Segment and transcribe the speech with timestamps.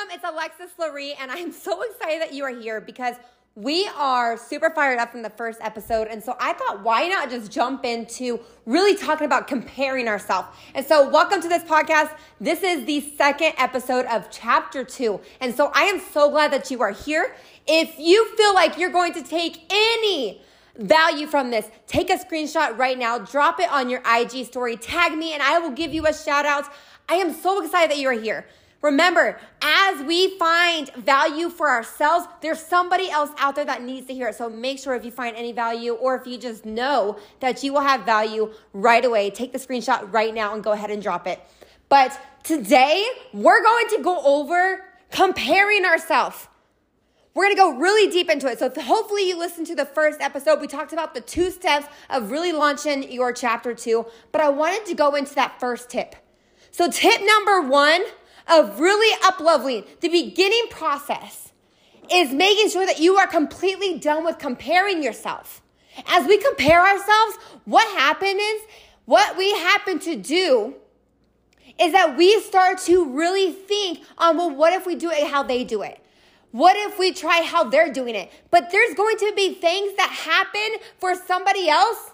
[0.00, 0.14] welcome.
[0.14, 3.16] It's Alexis Laree, and I'm so excited that you are here because
[3.54, 6.08] we are super fired up from the first episode.
[6.08, 10.48] And so I thought, why not just jump into really talking about comparing ourselves?
[10.74, 12.16] And so, welcome to this podcast.
[12.40, 15.20] This is the second episode of chapter two.
[15.40, 17.34] And so, I am so glad that you are here.
[17.66, 20.40] If you feel like you're going to take any
[20.76, 25.16] value from this, take a screenshot right now, drop it on your IG story, tag
[25.18, 26.66] me, and I will give you a shout out.
[27.08, 28.46] I am so excited that you are here.
[28.82, 34.14] Remember, as we find value for ourselves, there's somebody else out there that needs to
[34.14, 34.36] hear it.
[34.36, 37.74] So make sure if you find any value or if you just know that you
[37.74, 41.26] will have value right away, take the screenshot right now and go ahead and drop
[41.26, 41.40] it.
[41.90, 43.04] But today,
[43.34, 46.48] we're going to go over comparing ourselves.
[47.34, 48.58] We're to go really deep into it.
[48.58, 50.60] So hopefully you listened to the first episode.
[50.60, 54.86] We talked about the two steps of really launching your chapter two, but I wanted
[54.86, 56.16] to go into that first tip.
[56.70, 58.02] So tip number one
[58.48, 61.52] of really upleveling the beginning process
[62.10, 65.62] is making sure that you are completely done with comparing yourself.
[66.06, 68.62] As we compare ourselves, what happens is
[69.04, 70.74] what we happen to do
[71.78, 75.42] is that we start to really think on, well, what if we do it how
[75.42, 75.98] they do it?
[76.52, 78.30] What if we try how they're doing it?
[78.50, 82.10] But there's going to be things that happen for somebody else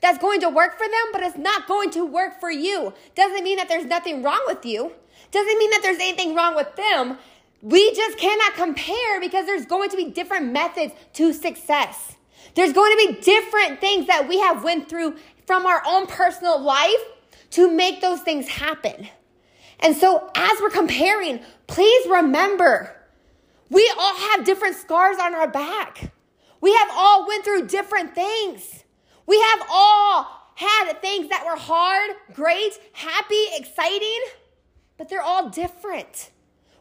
[0.00, 2.92] that's going to work for them, but it's not going to work for you.
[3.14, 4.92] Doesn't mean that there's nothing wrong with you.
[5.34, 7.18] Doesn't mean that there's anything wrong with them.
[7.60, 12.14] We just cannot compare because there's going to be different methods to success.
[12.54, 16.62] There's going to be different things that we have went through from our own personal
[16.62, 17.02] life
[17.50, 19.08] to make those things happen.
[19.80, 22.94] And so as we're comparing, please remember,
[23.70, 26.12] we all have different scars on our back.
[26.60, 28.84] We have all went through different things.
[29.26, 34.20] We have all had things that were hard, great, happy, exciting
[34.96, 36.30] but they're all different.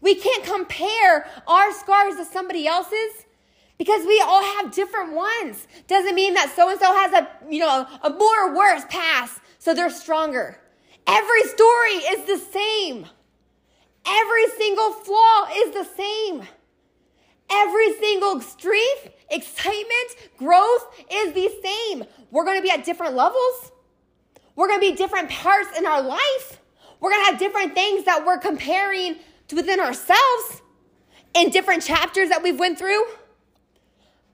[0.00, 3.26] We can't compare our scars to somebody else's
[3.78, 5.66] because we all have different ones.
[5.86, 9.40] Doesn't mean that so and so has a, you know, a more or worse past,
[9.58, 10.60] so they're stronger.
[11.06, 13.06] Every story is the same.
[14.06, 16.46] Every single flaw is the same.
[17.50, 22.04] Every single strength, excitement, growth is the same.
[22.30, 23.72] We're going to be at different levels.
[24.54, 26.60] We're going to be different parts in our life.
[27.00, 29.16] We're going to have different things that we're comparing
[29.48, 30.62] to within ourselves
[31.34, 33.04] in different chapters that we've went through.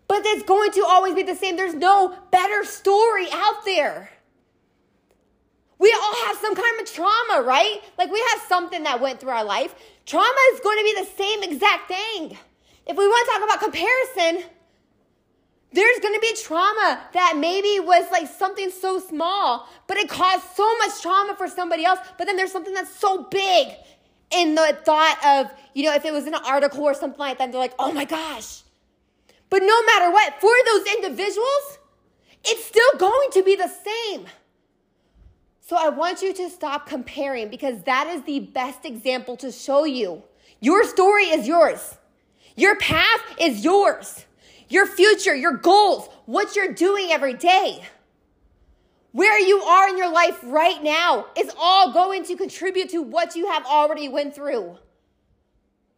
[0.08, 1.56] But it's going to always be the same.
[1.56, 4.10] There's no better story out there.
[5.78, 7.80] We all have some kind of trauma, right?
[7.98, 9.74] Like we have something that went through our life.
[10.06, 12.38] Trauma is going to be the same exact thing.
[12.86, 14.50] If we want to talk about comparison,
[15.74, 20.78] there's to be trauma that maybe was like something so small, but it caused so
[20.78, 21.98] much trauma for somebody else.
[22.16, 23.68] But then there's something that's so big
[24.30, 27.38] in the thought of, you know, if it was in an article or something like
[27.38, 28.62] that, they're like, oh my gosh.
[29.50, 31.78] But no matter what, for those individuals,
[32.44, 34.26] it's still going to be the same.
[35.60, 39.84] So I want you to stop comparing because that is the best example to show
[39.84, 40.22] you.
[40.60, 41.96] Your story is yours.
[42.54, 44.23] Your path is yours
[44.68, 47.84] your future, your goals, what you're doing every day.
[49.12, 53.36] Where you are in your life right now is all going to contribute to what
[53.36, 54.76] you have already went through.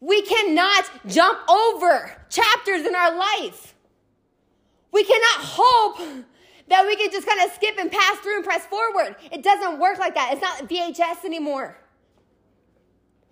[0.00, 3.75] We cannot jump over chapters in our life.
[4.93, 5.98] We cannot hope
[6.69, 9.16] that we can just kind of skip and pass through and press forward.
[9.33, 10.33] It doesn't work like that.
[10.33, 11.78] It's not VHS anymore.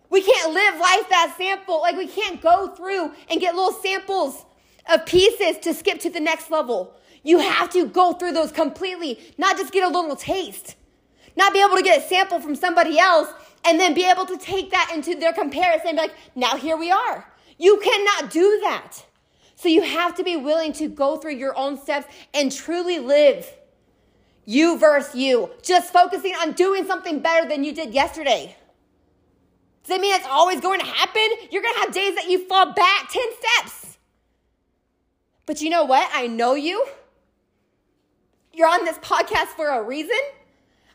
[0.09, 1.81] We can't live life that sample.
[1.81, 4.45] Like we can't go through and get little samples
[4.91, 6.95] of pieces to skip to the next level.
[7.23, 10.77] You have to go through those completely, not just get a little taste,
[11.37, 13.29] not be able to get a sample from somebody else
[13.65, 16.77] and then be able to take that into their comparison and be like, now here
[16.77, 17.27] we are.
[17.59, 19.05] You cannot do that.
[19.57, 23.51] So you have to be willing to go through your own steps and truly live
[24.45, 28.55] you versus you, just focusing on doing something better than you did yesterday.
[29.83, 31.23] Does that mean it's always going to happen?
[31.51, 33.84] You're going to have days that you fall back 10 steps.
[35.47, 36.09] But you know what?
[36.13, 36.87] I know you.
[38.53, 40.17] You're on this podcast for a reason.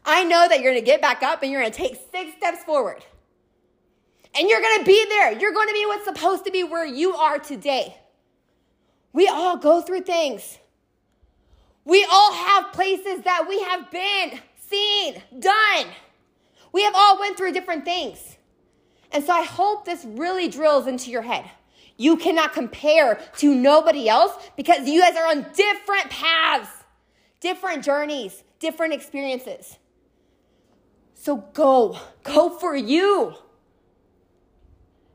[0.05, 2.35] I know that you're going to get back up and you're going to take six
[2.37, 3.03] steps forward.
[4.37, 5.37] And you're going to be there.
[5.37, 7.97] You're going to be what's supposed to be where you are today.
[9.11, 10.59] We all go through things.
[11.83, 15.85] We all have places that we have been, seen, done.
[16.71, 18.37] We have all went through different things.
[19.11, 21.49] And so I hope this really drills into your head.
[21.99, 26.69] You cannot compare to nobody else because you guys are on different paths,
[27.41, 29.77] different journeys, different experiences.
[31.13, 33.33] So go, go for you.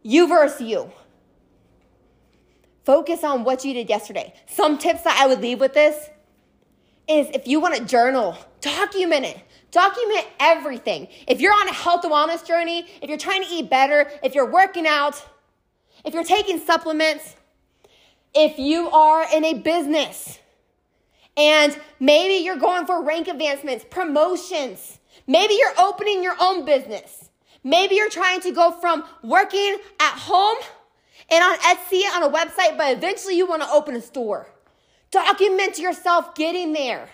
[0.02, 0.92] you versus you.
[2.84, 4.34] Focus on what you did yesterday.
[4.46, 6.10] Some tips that I would leave with this
[7.08, 9.40] is if you want to journal, document it.
[9.70, 11.08] Document everything.
[11.26, 14.34] If you're on a health and wellness journey, if you're trying to eat better, if
[14.34, 15.24] you're working out,
[16.04, 17.34] if you're taking supplements,
[18.34, 20.38] if you are in a business
[21.36, 27.30] and maybe you're going for rank advancements, promotions, maybe you're opening your own business.
[27.62, 30.58] Maybe you're trying to go from working at home
[31.30, 34.46] and on Etsy on a website, but eventually you want to open a store.
[35.10, 37.08] Document yourself getting there.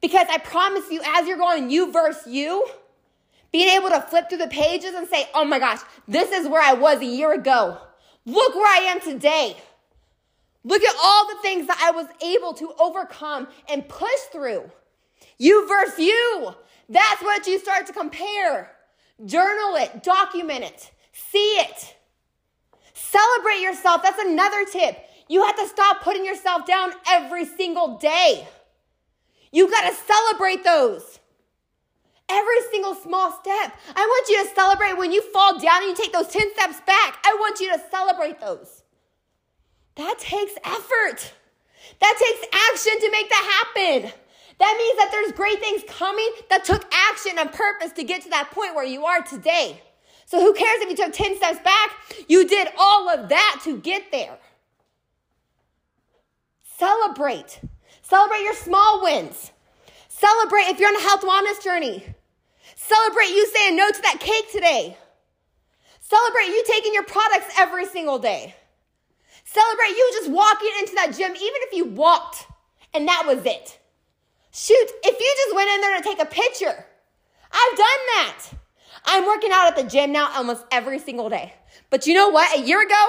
[0.00, 2.66] Because I promise you, as you're going you versus you,
[3.54, 5.78] being able to flip through the pages and say, oh my gosh,
[6.08, 7.78] this is where I was a year ago.
[8.26, 9.56] Look where I am today.
[10.64, 14.68] Look at all the things that I was able to overcome and push through.
[15.38, 16.52] You versus you.
[16.88, 18.72] That's what you start to compare.
[19.24, 21.94] Journal it, document it, see it.
[22.92, 24.02] Celebrate yourself.
[24.02, 24.98] That's another tip.
[25.28, 28.48] You have to stop putting yourself down every single day.
[29.52, 31.20] You got to celebrate those.
[32.28, 33.76] Every single small step.
[33.94, 36.80] I want you to celebrate when you fall down and you take those 10 steps
[36.86, 37.18] back.
[37.24, 38.82] I want you to celebrate those.
[39.96, 41.32] That takes effort.
[42.00, 44.12] That takes action to make that happen.
[44.58, 48.30] That means that there's great things coming that took action and purpose to get to
[48.30, 49.82] that point where you are today.
[50.26, 51.90] So who cares if you took 10 steps back?
[52.28, 54.38] You did all of that to get there.
[56.78, 57.60] Celebrate.
[58.02, 59.52] Celebrate your small wins.
[60.16, 62.04] Celebrate if you're on a health wellness journey.
[62.76, 64.96] Celebrate you saying no to that cake today.
[65.98, 68.54] Celebrate you taking your products every single day.
[69.44, 72.46] Celebrate you just walking into that gym, even if you walked
[72.94, 73.76] and that was it.
[74.52, 76.86] Shoot, if you just went in there to take a picture,
[77.50, 78.44] I've done that.
[79.06, 81.54] I'm working out at the gym now almost every single day.
[81.90, 82.56] But you know what?
[82.56, 83.04] A year ago,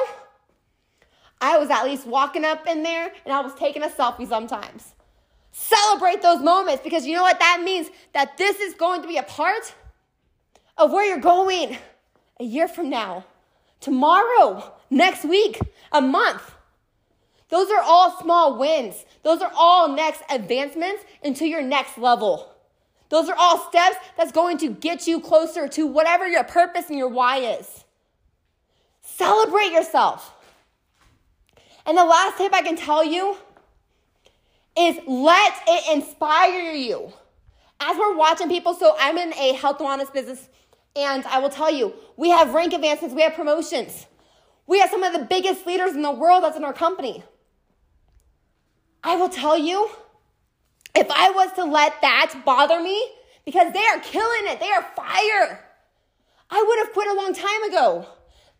[1.40, 4.95] I was at least walking up in there and I was taking a selfie sometimes.
[5.58, 7.88] Celebrate those moments because you know what that means?
[8.12, 9.74] That this is going to be a part
[10.78, 11.78] of where you're going
[12.42, 13.24] a year from now,
[13.80, 15.58] tomorrow, next week,
[15.94, 16.56] a month.
[17.48, 19.06] Those are all small wins.
[19.24, 22.54] Those are all next advancements into your next level.
[23.08, 26.98] Those are all steps that's going to get you closer to whatever your purpose and
[26.98, 27.86] your why is.
[29.02, 30.34] Celebrate yourself.
[31.86, 33.38] And the last tip I can tell you
[34.78, 37.12] is let it inspire you.
[37.80, 40.50] As we're watching people, so I'm in a health and wellness business,
[40.96, 44.06] and I will tell you, we have rank advancements, we have promotions.
[44.68, 47.24] We have some of the biggest leaders in the world that's in our company.
[49.04, 49.90] I will tell you,
[50.96, 53.04] if I was to let that bother me,
[53.46, 55.64] because they are killing it, they are fire,
[56.50, 58.08] I would have quit a long time ago.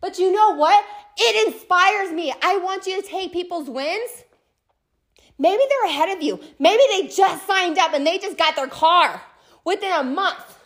[0.00, 0.84] But you know what?
[1.16, 2.32] It inspires me.
[2.42, 4.24] I want you to take people's wins.
[5.38, 6.40] Maybe they're ahead of you.
[6.58, 9.20] Maybe they just signed up and they just got their car
[9.64, 10.56] within a month.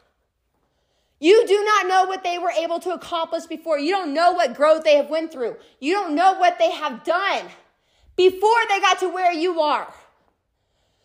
[1.18, 3.78] You do not know what they were able to accomplish before.
[3.78, 5.56] You don't know what growth they have went through.
[5.78, 7.44] You don't know what they have done
[8.16, 9.92] before they got to where you are.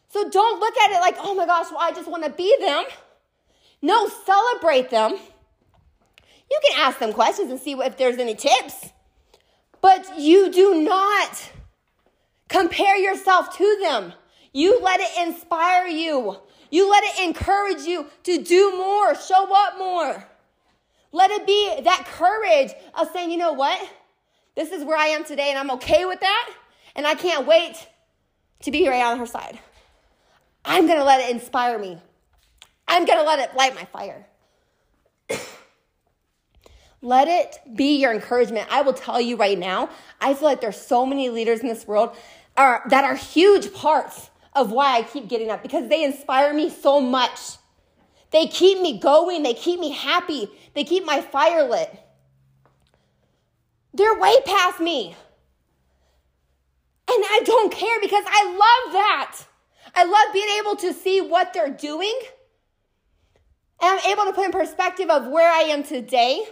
[0.10, 2.56] So don't look at it like, oh my gosh, well, I just want to be
[2.62, 2.86] them.
[3.82, 5.12] No, celebrate them.
[5.12, 8.92] You can ask them questions and see if there's any tips.
[9.82, 11.52] But you do not
[12.50, 14.14] compare yourself to them.
[14.54, 16.38] You let it inspire you.
[16.72, 20.28] You let it encourage you to do more, show up more.
[21.12, 23.80] Let it be that courage of saying, you know what?
[24.56, 26.54] This is where I am today and I'm okay with that.
[26.96, 27.76] And I can't wait
[28.64, 29.60] to be right on her side.
[30.64, 32.02] I'm going to let it inspire me.
[32.88, 34.26] I'm going to let it light my fire.
[37.06, 38.68] let it be your encouragement.
[38.72, 41.86] I will tell you right now, I feel like there's so many leaders in this
[41.86, 42.16] world
[42.58, 46.70] are, that are huge parts of why I keep getting up because they inspire me
[46.70, 47.40] so much.
[48.32, 51.96] They keep me going, they keep me happy, they keep my fire lit.
[53.94, 55.16] They're way past me.
[57.08, 59.38] And I don't care because I love that.
[59.94, 62.18] I love being able to see what they're doing.
[63.82, 66.44] And I'm able to put in perspective of where I am today.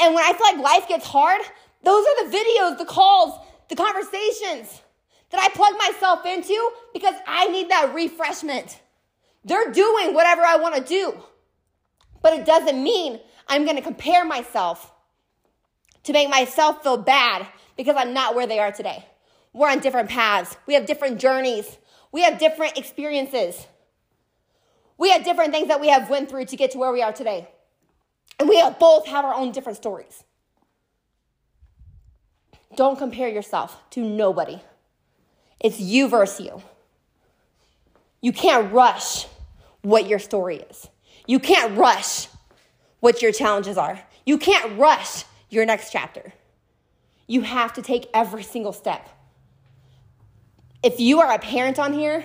[0.00, 1.40] And when I feel like life gets hard,
[1.82, 3.38] those are the videos, the calls,
[3.68, 4.82] the conversations
[5.30, 8.80] that I plug myself into because I need that refreshment.
[9.44, 11.14] They're doing whatever I want to do.
[12.22, 14.92] But it doesn't mean I'm going to compare myself
[16.04, 19.04] to make myself feel bad because I'm not where they are today.
[19.52, 20.56] We're on different paths.
[20.66, 21.78] We have different journeys.
[22.12, 23.66] We have different experiences.
[24.98, 27.12] We have different things that we have went through to get to where we are
[27.12, 27.48] today.
[28.38, 30.24] And we both have our own different stories.
[32.76, 34.60] don't compare yourself to nobody.
[35.60, 36.62] It's you versus you.
[38.20, 39.26] You can't rush
[39.82, 40.88] what your story is.
[41.26, 42.28] You can't rush
[43.00, 44.00] what your challenges are.
[44.24, 46.32] You can't rush your next chapter.
[47.26, 49.08] You have to take every single step.
[50.82, 52.24] If you are a parent on here,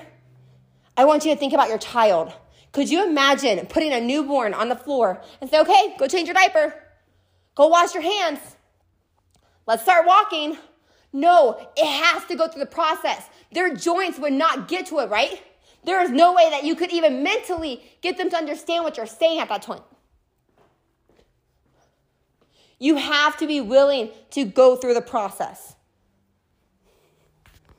[0.98, 2.34] I want you to think about your child.
[2.72, 6.36] Could you imagine putting a newborn on the floor and say, okay, go change your
[6.36, 6.74] diaper,
[7.56, 8.40] go wash your hands,
[9.68, 10.58] let's start walking?
[11.14, 13.28] No, it has to go through the process.
[13.52, 15.42] Their joints would not get to it, right?
[15.84, 19.06] There is no way that you could even mentally get them to understand what you're
[19.06, 19.84] saying at that point.
[22.80, 25.76] You have to be willing to go through the process.